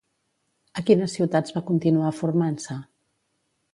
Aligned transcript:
A 0.81 0.83
quines 0.87 1.13
ciutats 1.19 1.55
va 1.57 1.63
continuar 1.67 2.15
formant-se? 2.21 2.79